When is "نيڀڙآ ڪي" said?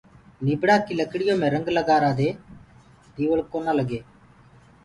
0.45-0.93